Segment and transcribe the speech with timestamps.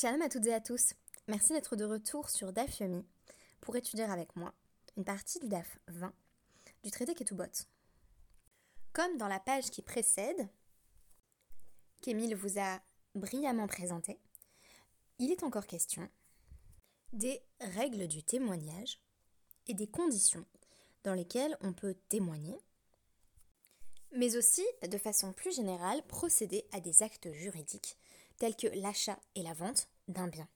[0.00, 0.94] Shalom à toutes et à tous.
[1.28, 3.04] Merci d'être de retour sur DAF Yomi
[3.60, 4.54] pour étudier avec moi
[4.96, 6.14] une partie du DAF 20
[6.84, 7.44] du traité Ketubot.
[8.94, 10.48] Comme dans la page qui précède,
[12.00, 12.80] qu'Émile vous a
[13.14, 14.18] brillamment présenté,
[15.18, 16.08] il est encore question
[17.12, 19.02] des règles du témoignage
[19.66, 20.46] et des conditions
[21.04, 22.58] dans lesquelles on peut témoigner,
[24.12, 27.98] mais aussi, de façon plus générale, procéder à des actes juridiques
[28.40, 30.48] tels que l'achat et la vente d'un bien.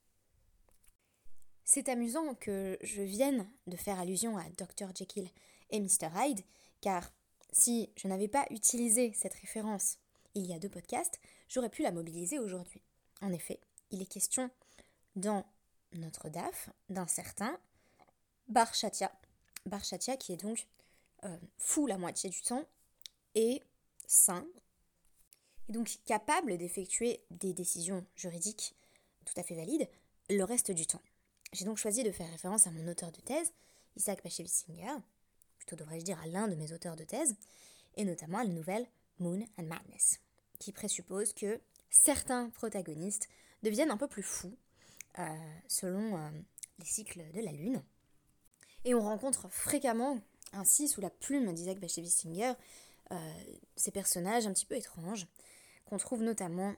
[1.64, 4.88] C'est amusant que je vienne de faire allusion à Dr.
[4.94, 5.30] Jekyll
[5.70, 6.08] et Mr.
[6.16, 6.40] Hyde,
[6.80, 7.12] car
[7.52, 9.98] si je n'avais pas utilisé cette référence
[10.34, 12.82] il y a deux podcasts, j'aurais pu la mobiliser aujourd'hui.
[13.20, 14.50] En effet, il est question
[15.14, 15.44] dans
[15.92, 17.58] notre DAF d'un certain
[18.48, 19.12] Barchatia.
[19.66, 20.66] Barchatia qui est donc
[21.24, 22.64] euh, fou la moitié du temps
[23.34, 23.62] et
[24.06, 24.46] sain,
[25.68, 28.74] et donc capable d'effectuer des décisions juridiques
[29.24, 29.88] tout à fait valides
[30.30, 31.02] le reste du temps.
[31.52, 33.52] J'ai donc choisi de faire référence à mon auteur de thèse,
[33.96, 34.96] Isaac Bashevis-Singer,
[35.56, 37.36] plutôt devrais-je dire à l'un de mes auteurs de thèse,
[37.96, 38.86] et notamment à la nouvelle
[39.18, 40.20] Moon and Madness,
[40.58, 43.28] qui présuppose que certains protagonistes
[43.62, 44.56] deviennent un peu plus fous
[45.18, 45.22] euh,
[45.68, 46.30] selon euh,
[46.78, 47.82] les cycles de la Lune.
[48.84, 50.20] Et on rencontre fréquemment,
[50.52, 52.54] ainsi sous la plume d'Isaac Bashevis-Singer,
[53.12, 53.34] euh,
[53.76, 55.26] ces personnages un petit peu étranges,
[55.94, 56.74] qu'on trouve notamment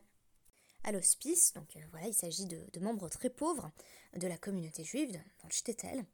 [0.85, 1.55] à l'hospice.
[1.55, 3.71] Donc voilà, il s'agit de, membres très pauvres
[4.15, 6.05] de la communauté juive, dans le shtetl,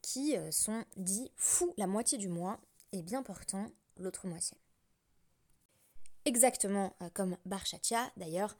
[0.00, 2.58] qui sont dits fous la moitié du mois
[2.92, 4.56] et bien portants l'autre moitié.
[6.24, 8.56] Exactement comme Barchatia, d'ailleurs,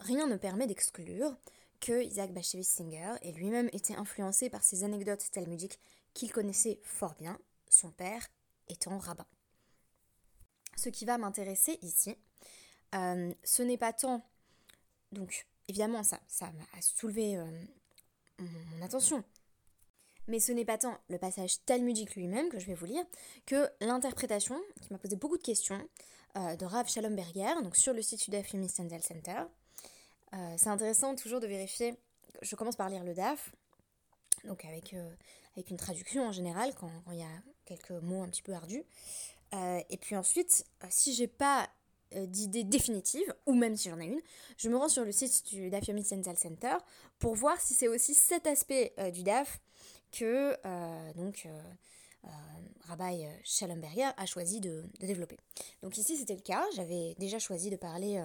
[0.00, 1.36] rien ne permet d'exclure
[1.80, 5.78] que Isaac Bashevis Singer ait lui-même été influencé par ces anecdotes talmudiques
[6.14, 8.28] qu'il connaissait fort bien, son père
[8.68, 9.26] étant rabbin.
[10.76, 12.16] Ce qui va m'intéresser ici,
[12.94, 14.22] euh, ce n'est pas tant,
[15.12, 17.44] donc évidemment ça, ça m'a soulevé euh,
[18.38, 19.22] mon attention,
[20.26, 23.04] mais ce n'est pas tant le passage talmudique lui-même que je vais vous lire,
[23.46, 25.86] que l'interprétation, qui m'a posé beaucoup de questions,
[26.36, 29.42] euh, de Rav Shalom Berger, donc sur le site Sudaf Sandal Center,
[30.34, 31.94] euh, c'est intéressant toujours de vérifier.
[32.42, 33.52] Je commence par lire le DAF,
[34.44, 34.94] donc avec,
[35.56, 38.84] avec une traduction en général, quand il y a quelques mots un petit peu ardus.
[39.52, 41.68] Et puis ensuite, si j'ai pas
[42.12, 44.20] d'idée définitive, ou même si j'en ai une,
[44.56, 46.76] je me rends sur le site du DAF Yomi Center
[47.18, 49.60] pour voir si c'est aussi cet aspect du DAF
[50.10, 50.56] que
[51.16, 51.46] donc
[52.84, 55.36] Rabbi Schallenberger a choisi de, développer.
[55.82, 58.22] Donc ici c'était le cas, j'avais déjà choisi de parler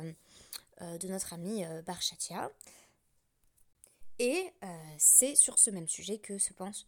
[0.81, 2.51] euh, de notre ami euh, Barchatia.
[4.19, 4.67] Et euh,
[4.97, 6.87] c'est sur ce même sujet que se pense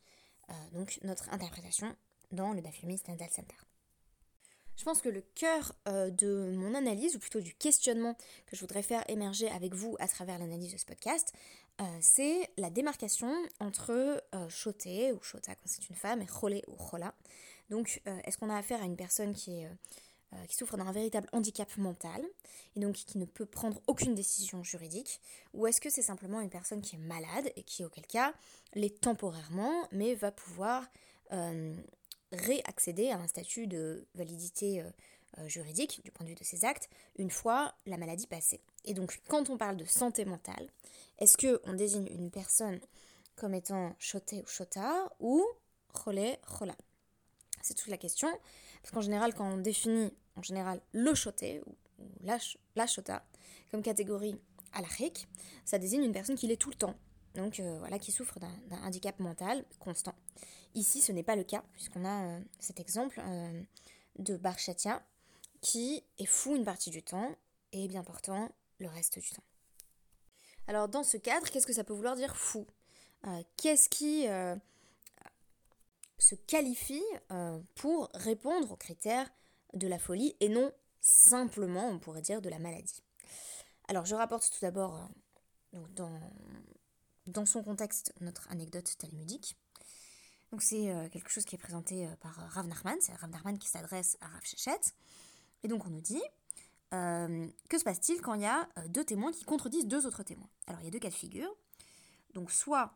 [0.73, 1.95] donc notre interprétation
[2.31, 3.55] dans le Dafyomi Stendhal Center.
[4.77, 8.15] Je pense que le cœur de mon analyse, ou plutôt du questionnement
[8.45, 11.33] que je voudrais faire émerger avec vous à travers l'analyse de ce podcast,
[12.01, 17.13] c'est la démarcation entre choté ou chota quand c'est une femme et cholé ou chola.
[17.69, 19.69] Donc, est-ce qu'on a affaire à une personne qui est
[20.35, 22.21] euh, qui souffre d'un véritable handicap mental
[22.75, 25.21] et donc qui ne peut prendre aucune décision juridique
[25.53, 28.33] Ou est-ce que c'est simplement une personne qui est malade et qui, auquel cas,
[28.73, 30.83] l'est temporairement, mais va pouvoir
[31.31, 31.75] euh,
[32.31, 36.89] réaccéder à un statut de validité euh, juridique du point de vue de ses actes
[37.17, 38.61] une fois la maladie passée.
[38.85, 40.69] Et donc, quand on parle de santé mentale,
[41.19, 42.79] est-ce qu'on désigne une personne
[43.35, 45.45] comme étant choté ou chota ou
[45.93, 46.75] cholé, chola?
[47.61, 48.29] C'est toute la question.
[48.81, 51.75] Parce qu'en général, quand on définit en général le choté ou,
[52.75, 53.25] la, chota
[53.71, 54.39] comme catégorie
[54.73, 54.81] à
[55.63, 56.95] ça désigne une personne qui l'est tout le temps,
[57.35, 60.15] donc euh, voilà, qui souffre d'un handicap mental constant.
[60.73, 63.61] Ici, ce n'est pas le cas, puisqu'on a euh, cet exemple euh,
[64.19, 65.01] de Barchatia
[65.61, 67.35] qui est fou une partie du temps
[67.71, 69.43] et bien portant le reste du temps.
[70.67, 72.65] Alors, dans ce cadre, qu'est-ce que ça peut vouloir dire fou?
[73.57, 74.27] Qu'est-ce qui
[76.19, 77.03] se qualifie
[77.73, 79.27] pour répondre aux critères
[79.73, 83.03] de la folie et non simplement, on pourrait dire, de la maladie?
[83.87, 85.09] Alors, je rapporte tout d'abord
[85.75, 86.19] euh, dans,
[87.27, 89.55] dans son contexte notre anecdote talmudique.
[90.51, 93.57] Donc, c'est euh, quelque chose qui est présenté euh, par Rav Nachman, c'est Rav Nachman
[93.57, 94.93] qui s'adresse à Rav Shechet.
[95.63, 96.21] Et donc, on nous dit
[96.91, 100.47] que se passe-t-il quand il y a deux témoins qui contredisent deux autres témoins?
[100.65, 101.53] Alors, il y a deux cas de figure.
[102.33, 102.93] Donc, soit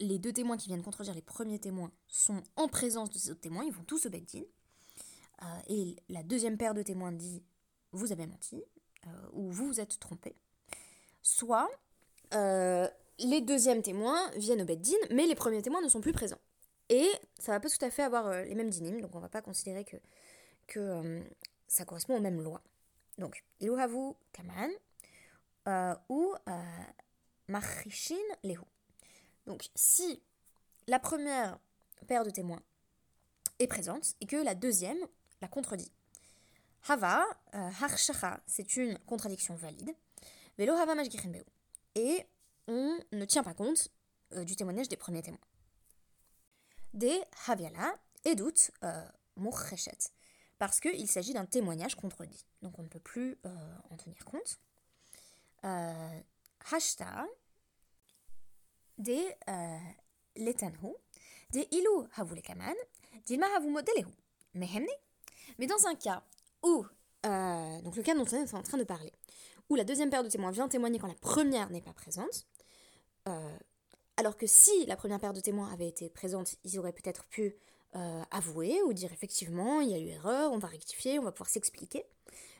[0.00, 3.40] les deux témoins qui viennent contredire les premiers témoins sont en présence de ces autres
[3.40, 4.42] témoins, ils vont tous au Beddin.
[5.42, 7.42] Euh, et la deuxième paire de témoins dit
[7.92, 8.62] vous avez menti
[9.06, 10.36] euh, ou vous vous êtes trompé.
[11.22, 11.68] Soit
[12.34, 16.40] euh, les deuxièmes témoins viennent au Beddin, mais les premiers témoins ne sont plus présents.
[16.88, 19.42] Et ça va pas tout à fait avoir les mêmes dynimes, donc on va pas
[19.42, 19.96] considérer que,
[20.66, 21.22] que
[21.66, 22.62] ça correspond aux mêmes lois.
[23.18, 24.70] Donc, Iluhavu Kaman,
[26.08, 26.34] ou
[27.48, 28.64] Marichin Lehu.
[29.46, 30.22] Donc, si
[30.86, 31.58] la première
[32.06, 32.62] paire de témoins
[33.58, 34.98] est présente et que la deuxième
[35.40, 35.90] la contredit.
[36.88, 37.24] Hava,
[37.54, 39.94] euh, harshacha, c'est une contradiction valide.
[41.94, 42.26] Et
[42.66, 43.88] on ne tient pas compte
[44.32, 45.40] euh, du témoignage des premiers témoins.
[46.94, 47.94] Des haviala,
[48.24, 49.04] edut, euh,
[50.58, 52.44] parce qu'il s'agit d'un témoignage contredit.
[52.62, 54.58] Donc on ne peut plus euh, en tenir compte.
[56.72, 57.26] Hashta,
[58.96, 59.34] des
[60.36, 60.92] letanhu,
[61.50, 62.74] des ilu havulekaman,
[63.26, 64.10] dilma havumodelehu.
[64.54, 66.24] Mais dans un cas
[66.62, 66.84] où,
[67.22, 69.12] donc le cas dont on est en train de parler,
[69.68, 72.46] où la deuxième paire de témoins vient témoigner quand la première n'est pas présente,
[73.28, 73.56] euh,
[74.16, 77.56] alors que si la première paire de témoins avait été présente, ils auraient peut-être pu
[77.94, 81.32] euh, avouer ou dire effectivement il y a eu erreur, on va rectifier, on va
[81.32, 82.04] pouvoir s'expliquer.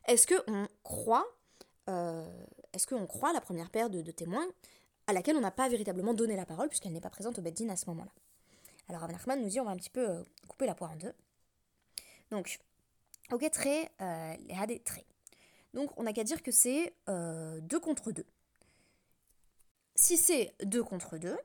[0.06, 1.26] Est-ce qu'on croit,
[1.86, 4.46] est-ce qu'on croit la première paire de, témoins
[5.06, 7.68] à laquelle on n'a pas véritablement donné la parole puisqu'elle n'est pas présente au Beddin
[7.68, 8.12] à ce moment-là?
[8.88, 11.12] Alors Abn nous dit on va un petit peu couper la poire en deux.
[12.30, 12.58] Donc
[13.30, 14.80] Ok, très, euh, les.
[15.74, 18.24] Donc on n'a qu'à dire que c'est 2 euh, contre 2.
[20.08, 21.36] Si c'est 2 contre 2,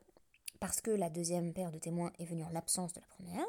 [0.61, 3.45] parce que la deuxième paire de témoins est venue en l'absence de la première,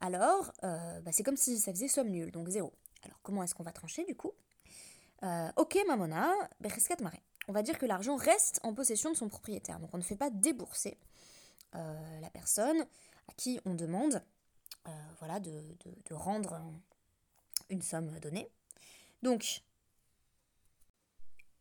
[0.00, 2.72] alors euh, bah, c'est comme si ça faisait somme nulle, donc 0.
[3.02, 4.30] Alors comment est-ce qu'on va trancher du coup?
[5.56, 7.18] Ok, Mamona, Bereskat Mare.
[7.48, 10.14] On va dire que l'argent reste en possession de son propriétaire, donc on ne fait
[10.14, 10.96] pas débourser
[11.72, 12.80] la personne
[13.26, 14.22] à qui on demande
[14.86, 16.62] de, rendre
[17.70, 18.48] une somme donnée.
[19.24, 19.62] Donc,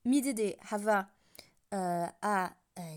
[0.05, 1.09] Midede Hava
[1.73, 2.49] euh, a euh,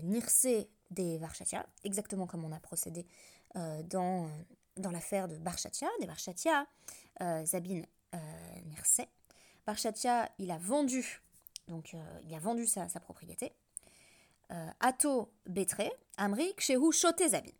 [0.03, 0.47] Nirse
[0.89, 3.05] des Varchatia, exactement comme on a procédé
[3.55, 4.29] euh, dans,
[4.77, 6.67] dans l'affaire de Barchatia, des Varchatia,
[7.19, 7.81] Zabin
[8.65, 9.01] Nirse.
[9.65, 11.21] Barchatia, il a vendu,
[11.67, 13.53] donc il a vendu sa, sa propriété.
[14.79, 15.83] Ato Betre,
[16.17, 17.51] Amri, Kshehu Shote Zabin.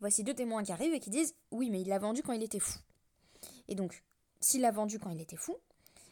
[0.00, 2.42] Voici deux témoins qui arrivent et qui disent Oui, mais il l'a vendu quand il
[2.42, 2.78] était fou.
[3.68, 4.02] Et donc,
[4.40, 5.56] s'il l'a vendu quand il était fou,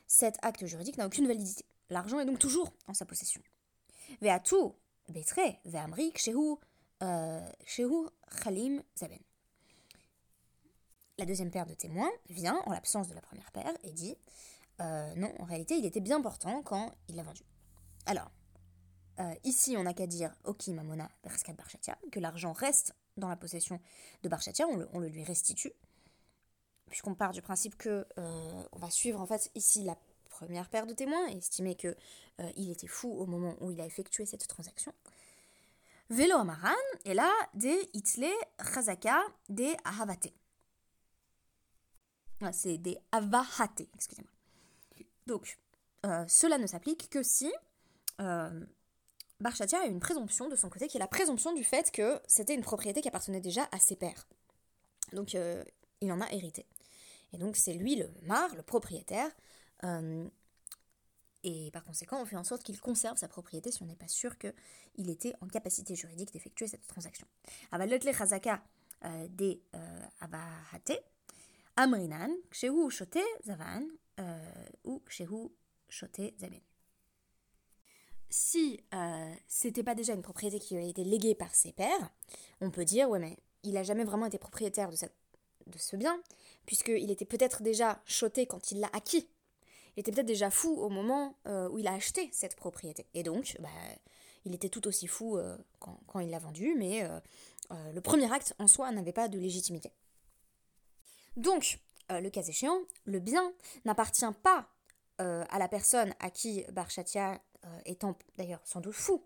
[0.06, 1.64] cet acte juridique n'a aucune validité.
[1.90, 3.42] L'argent est donc toujours en sa possession.
[4.20, 4.56] Ve'atu
[11.18, 14.16] La deuxième paire de témoins vient, en l'absence de la première paire, et dit
[14.80, 17.42] euh, non, en réalité, il était bien portant quand il l'a vendu.
[18.06, 18.30] Alors,
[19.20, 23.36] euh, ici, on n'a qu'à dire Oki Mamona Berskat Barchatia, que l'argent reste dans la
[23.36, 23.80] possession
[24.22, 25.72] de Barchatia, on le lui restitue
[26.94, 29.96] puisqu'on part du principe que euh, on va suivre en fait ici la
[30.44, 31.96] première paire de témoins et estimer que
[32.41, 34.93] euh, était fou au moment où il a effectué cette transaction.
[36.11, 36.75] Velo Amaran
[37.05, 38.26] et là des Itle
[38.58, 40.32] Chazaka des Ahavate.
[42.43, 44.31] Ah, c'est des Avahate, excusez-moi.
[45.26, 45.58] Donc,
[46.05, 47.50] euh, cela ne s'applique que si
[48.20, 48.67] euh,
[49.41, 52.55] Barchatia a une présomption de son côté, qui est la présomption du fait que c'était
[52.55, 54.26] une propriété qui appartenait déjà à ses pères.
[55.12, 55.35] Donc,
[56.00, 56.67] il en a hérité.
[57.35, 59.31] Et donc c'est lui le mar, le propriétaire.
[59.84, 60.28] Euh,
[61.42, 64.08] et par conséquent, on fait en sorte qu'il conserve sa propriété si on n'est pas
[64.08, 67.26] sûr qu'il était en capacité juridique d'effectuer cette transaction.
[67.70, 71.04] Avalotle euh, de euh, abahate,
[71.76, 73.84] amrinan, kshehu shote zavan,
[74.84, 75.50] ou kshehu
[75.88, 76.60] shote zaben.
[78.31, 78.81] Si
[79.46, 82.10] c'était pas déjà une propriété qui a été léguée par ses pères,
[82.60, 85.14] on peut dire, ouais mais il n'a jamais vraiment été propriétaire de cette
[85.67, 86.20] de ce bien,
[86.67, 89.29] puisqu'il était peut-être déjà choté quand il l'a acquis.
[89.96, 93.06] Était peut-être déjà fou au moment euh, où il a acheté cette propriété.
[93.15, 93.69] Et donc, bah,
[94.44, 98.55] il était tout aussi fou euh, quand, il l'a vendu, mais euh, le premier acte
[98.58, 99.93] en soi n'avait pas de légitimité.
[101.36, 101.79] Donc,
[102.10, 103.53] le cas échéant, le bien
[103.84, 104.69] n'appartient pas
[105.19, 107.41] à la personne à qui Barchatia,
[107.86, 109.24] étant d'ailleurs sans doute fou,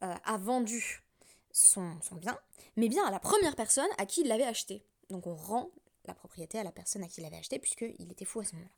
[0.00, 1.02] a vendu
[1.50, 2.38] son, son bien,
[2.76, 4.84] mais bien à la première personne à qui il l'avait acheté.
[5.10, 5.70] Donc on rend
[6.04, 8.54] la propriété à la personne à qui il l'avait acheté, puisqu'il était fou à ce
[8.54, 8.70] moment-là.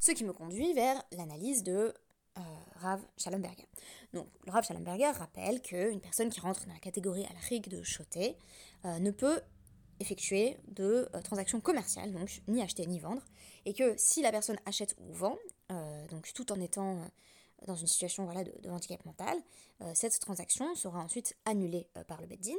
[0.00, 1.94] Ce qui me conduit vers l'analyse de
[2.38, 2.40] euh,
[2.76, 3.68] Rav Schallenberger.
[4.14, 8.36] Donc, le Rav Schallenberger rappelle qu'une personne qui rentre dans la catégorie la de Choté
[8.86, 9.40] euh, ne peut
[10.00, 13.22] effectuer de euh, transactions commerciales, donc ni acheter ni vendre,
[13.66, 15.36] et que si la personne achète ou vend,
[16.10, 16.98] donc tout en étant
[17.68, 19.38] dans une situation de, handicap mental,
[19.94, 22.56] cette transaction sera ensuite annulée par le Beddin,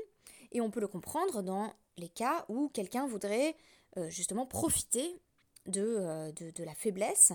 [0.53, 3.55] et on peut le comprendre dans les cas où quelqu'un voudrait
[3.97, 5.21] euh, justement profiter
[5.67, 7.33] euh, de, de, la faiblesse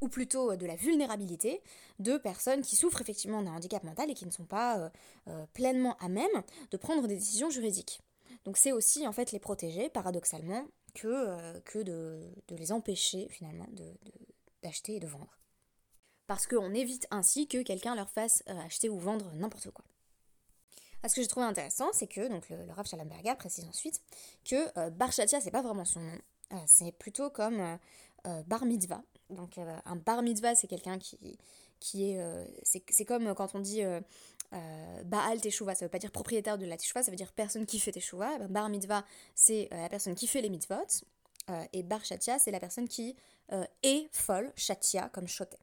[0.00, 1.60] ou plutôt de la vulnérabilité
[1.98, 4.92] de personnes qui souffrent effectivement d'un handicap mental et qui ne sont pas
[5.26, 8.00] euh, pleinement à même de prendre des décisions juridiques.
[8.44, 13.66] Donc c'est aussi en fait les protéger paradoxalement que, que de, de, les empêcher finalement
[14.62, 15.38] d'acheter et de vendre.
[16.28, 19.84] parce qu'on évite ainsi que quelqu'un leur fasse acheter ou vendre n'importe quoi.
[21.06, 24.00] ce que j'ai trouvé intéressant, c'est que donc le, Rav Schallenberger précise ensuite
[24.44, 26.18] que Bar Shatia, c'est pas vraiment son nom,
[26.66, 27.78] c'est plutôt comme
[28.46, 29.02] Bar Mitzvah.
[29.30, 31.38] Donc un Bar Mitzvah, c'est quelqu'un qui,
[31.80, 32.20] qui est.
[32.62, 33.82] c'est comme quand on dit
[34.54, 37.66] euh, Baal Teshuvah, ça veut pas dire propriétaire de la Teshuvah, ça veut dire personne
[37.66, 38.48] qui fait Teshuvah.
[38.48, 40.76] Bar Mitzvah, c'est euh, la personne qui fait les mitzvot.
[41.50, 43.16] Euh, et Bar Shatia, c'est la personne qui
[43.82, 45.56] est folle, Shatia, comme Shoté.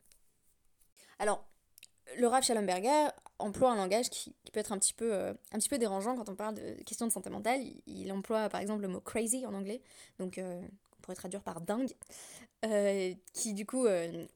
[1.20, 1.46] Alors,
[2.18, 5.78] le Rav Schallenberger emploie un langage qui, peut être un petit, peu, un petit peu
[5.78, 7.62] dérangeant quand on parle de questions de santé mentale.
[7.86, 9.82] Il, emploie par exemple le mot crazy en anglais,
[10.20, 11.92] donc on pourrait traduire par dingue,
[13.34, 13.88] qui du coup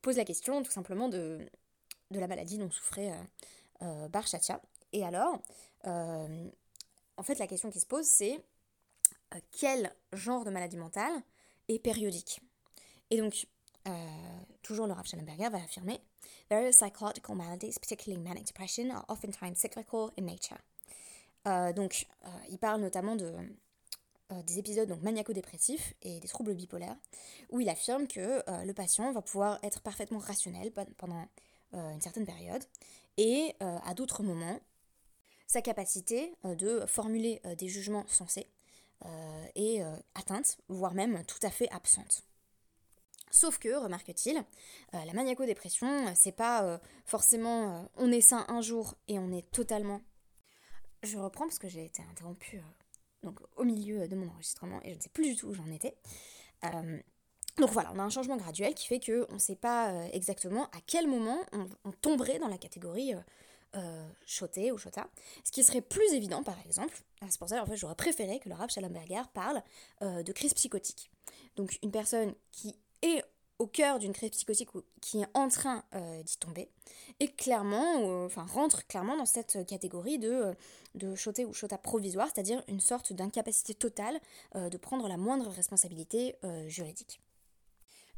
[0.01, 1.39] pose la question tout simplement de,
[2.11, 3.13] la maladie dont souffrait
[3.81, 4.25] euh, Bar
[4.91, 5.39] Et alors,
[5.85, 6.49] euh,
[7.17, 8.43] en fait, la question qui se pose, c'est
[9.33, 11.13] euh, quel genre de maladie mentale
[11.67, 12.41] est périodique?
[13.09, 13.47] Et donc,
[14.61, 15.99] toujours le Rav Schellenberger va affirmer
[16.49, 20.57] Various psychological maladies, particularly manic depression, are oftentimes cyclical in nature.
[21.75, 22.07] donc,
[22.49, 23.33] il parle notamment de,
[24.45, 26.97] des épisodes maniaco-dépressifs et des troubles bipolaires,
[27.49, 31.27] où il affirme que le patient va pouvoir être parfaitement rationnel pendant
[31.73, 32.63] une certaine période,
[33.19, 34.61] et euh, à d'autres moments,
[35.45, 38.47] sa capacité euh, de formuler euh, des jugements sensés
[39.55, 39.81] est
[40.13, 42.25] atteinte, voire même tout à fait absente.
[43.31, 44.43] Sauf que, remarque-t-il,
[44.93, 50.01] la maniaco-dépression, c'est pas forcément on est sain un jour et on est totalement.
[51.03, 52.61] Je reprends parce que j'ai été interrompue
[53.23, 55.69] donc, au milieu de mon enregistrement et je ne sais plus du tout où j'en
[55.71, 55.95] étais.
[57.59, 60.65] Donc voilà, on a un changement graduel qui fait qu'on ne sait pas euh, exactement
[60.67, 61.37] à quel moment
[61.83, 63.19] on, tomberait dans la catégorie euh,
[63.75, 65.09] euh ou chota.
[65.43, 68.39] Ce qui serait plus évident, par exemple, ah, c'est pour ça en fait j'aurais préféré
[68.39, 69.61] que le Rav Schallenberger parle
[70.01, 71.11] euh, de crise psychotique.
[71.57, 73.23] Donc une personne qui est
[73.59, 74.69] au cœur d'une crise psychotique
[75.01, 75.83] qui est en train
[76.23, 76.69] d'y tomber,
[77.19, 80.55] et clairement, enfin rentre clairement dans cette catégorie de,
[80.95, 84.17] de choté ou chota provisoire, c'est-à-dire une sorte d'incapacité totale
[84.55, 86.37] de prendre la moindre responsabilité
[86.67, 87.19] juridique.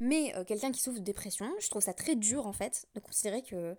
[0.01, 2.99] Mais euh, quelqu'un qui souffre de dépression, je trouve ça très dur en fait de
[2.99, 3.77] considérer que,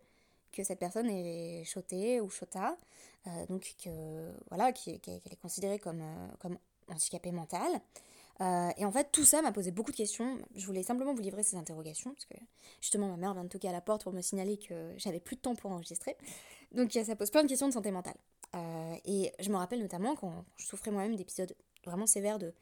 [0.53, 2.79] que cette personne est chotée ou chota,
[3.27, 6.57] euh, donc que voilà, qu'elle est considérée comme, euh, comme
[6.89, 7.81] handicapée mentale.
[8.41, 10.39] Et en fait, tout ça m'a posé beaucoup de questions.
[10.57, 12.35] Je voulais simplement vous livrer ces interrogations, parce que
[12.81, 15.37] justement, ma mère vient de toquer à la porte pour me signaler que j'avais plus
[15.37, 16.17] de temps pour enregistrer.
[16.73, 18.17] Donc ça pose plein de questions de santé mentale.
[19.05, 22.53] et je me rappelle notamment quand je souffrais moi-même d'épisodes vraiment sévères de,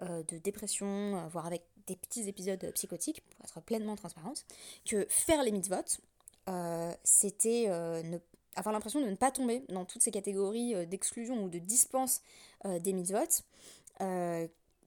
[0.00, 4.44] de dépression, voire avec des petits épisodes psychotiques, pour être pleinement transparente,
[4.84, 6.00] que faire les mitzvot,
[6.48, 8.18] euh, c'était euh,
[8.54, 12.22] avoir l'impression de ne pas tomber dans toutes ces catégories euh, d'exclusion ou de dispense
[12.64, 13.44] des mitzvot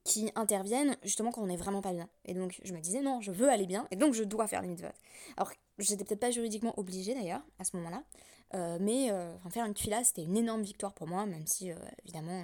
[0.04, 2.10] qui interviennent justement quand on n'est vraiment pas bien.
[2.26, 4.62] Et donc je me disais non, je veux aller bien, et donc je dois faire
[4.62, 4.88] les mitzvot.
[5.38, 8.04] Alors j'étais peut-être pas juridiquement obligée d'ailleurs à ce moment-là,
[8.80, 9.10] mais
[9.50, 11.72] faire une tuila c'était une énorme victoire pour moi, même si
[12.04, 12.44] évidemment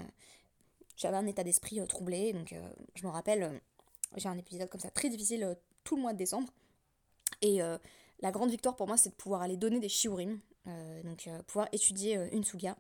[0.95, 2.33] j'avais un état d'esprit troublé.
[2.33, 2.53] Donc
[2.95, 3.62] je me rappelle
[4.17, 6.51] j'ai un épisode comme ça très difficile euh, tout le mois de décembre.
[7.41, 7.77] Et euh,
[8.21, 11.67] la grande victoire pour moi, c'est de pouvoir aller donner des shiurim, euh, donc pouvoir
[11.71, 12.77] étudier une suga.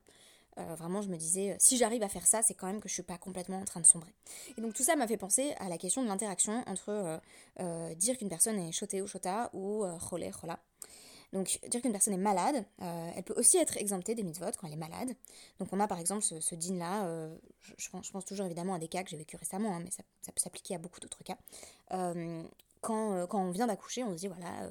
[0.57, 3.03] Vraiment, je me disais, si j'arrive à faire ça, c'est quand même que je suis
[3.03, 4.13] pas complètement en train de sombrer.
[4.57, 7.19] Et donc tout ça m'a fait penser à la question de l'interaction entre
[7.95, 10.59] dire qu'une personne est choté ou chota ou cholé, chola.
[11.35, 14.67] Donc, dire qu'une personne est malade, euh, elle peut aussi être exemptée des mitzvot quand
[14.67, 15.13] elle est malade.
[15.59, 17.35] Donc, on a par exemple ce, ce din-là, euh,
[17.77, 20.39] je, pense, toujours évidemment à des cas que j'ai vécu récemment, hein, mais ça, peut
[20.39, 21.37] s'appliquer à beaucoup d'autres cas.
[22.89, 24.69] Euh, quand, on vient d'accoucher, on se dit voilà,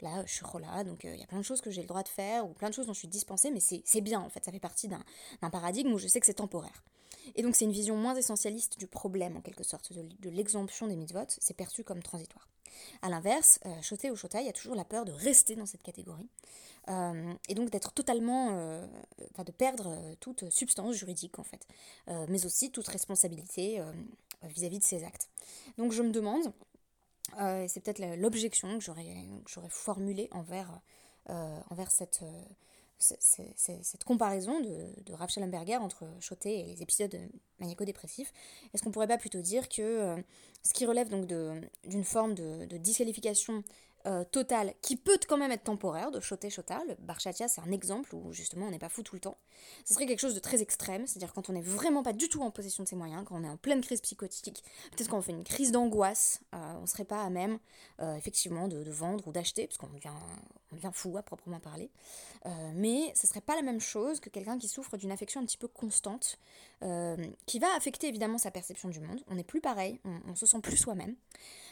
[0.00, 2.02] là, je suis là, donc il y a plein de choses que j'ai le droit
[2.02, 4.44] de faire, ou plein de choses dont je suis dispensée, mais c'est bien en fait,
[4.44, 6.82] ça fait partie d'un paradigme où je sais que c'est temporaire.
[7.34, 10.96] Et donc, c'est une vision moins essentialiste du problème, en quelque sorte, de, l'exemption des
[10.96, 12.48] mitzvot, c'est perçu comme transitoire.
[13.02, 15.66] A l'inverse, euh, choté ou chota, il y a toujours la peur de rester dans
[15.66, 16.28] cette catégorie.
[16.88, 18.86] Euh, et donc d'être totalement, euh,
[19.30, 21.66] enfin de perdre toute substance juridique en fait,
[22.28, 23.80] mais aussi toute responsabilité
[24.42, 25.30] vis-à-vis de ses actes.
[25.78, 26.52] Donc je me demande,
[27.68, 30.80] c'est peut-être l'objection que j'aurais formulée envers,
[31.70, 32.24] envers cette,
[32.98, 37.16] cette comparaison de, de Rav Schellenberger entre Choté et les épisodes
[37.60, 38.32] maniaco-dépressifs,
[38.72, 40.16] est-ce qu'on pourrait pas plutôt dire que euh,
[40.62, 43.62] ce qui relève donc d'une forme de, de disqualification
[44.06, 46.82] euh, total qui peut quand même être temporaire, de choter chota.
[46.86, 49.38] Le barchatia, c'est un exemple où justement on n'est pas fou tout le temps.
[49.86, 52.42] Ce serait quelque chose de très extrême, c'est-à-dire quand on n'est vraiment pas du tout
[52.42, 55.22] en possession de ses moyens, quand on est en pleine crise psychotique, peut-être quand on
[55.22, 57.58] fait une crise d'angoisse, euh, on serait pas à même
[58.02, 60.10] euh, effectivement de, vendre ou d'acheter, parce qu'on devient,
[60.74, 61.90] devient fou à proprement parler.
[62.74, 65.58] mais ce serait pas la même chose que quelqu'un qui souffre d'une affection un petit
[65.58, 66.38] peu constante,
[67.46, 69.22] qui va affecter évidemment sa perception du monde.
[69.28, 71.14] On n'est plus pareil, on, on se sent plus soi-même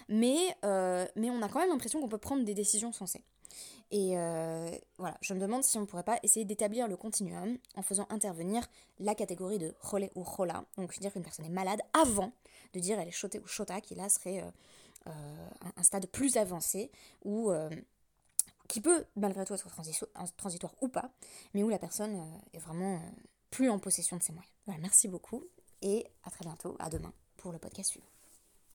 [0.09, 3.23] mais, euh, mais on a quand même l'impression qu'on peut prendre des décisions sensées.
[3.91, 4.17] Et
[4.97, 8.07] voilà, je me demande si on ne pourrait pas essayer d'établir le continuum en faisant
[8.09, 8.67] intervenir
[8.99, 12.33] la catégorie de relais ou rola, donc dire qu'une personne est malade avant
[12.73, 14.43] de dire elle est chotée ou chota, qui là serait
[15.05, 16.91] un, stade plus avancé
[17.23, 17.53] où
[18.73, 19.69] qui peut malgré tout être
[20.37, 21.11] transitoire ou pas,
[21.53, 22.19] mais où la personne
[22.55, 23.03] est vraiment
[23.51, 24.51] plus en possession de ses moyens.
[24.65, 25.45] Voilà, merci beaucoup
[25.83, 28.12] et à très bientôt, à demain pour le podcast suivant.